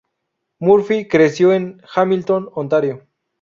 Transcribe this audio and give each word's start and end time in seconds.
Murphy 0.57 1.07
creció 1.07 1.53
en 1.53 1.79
Hamilton, 1.93 2.49
Ontario. 2.55 3.05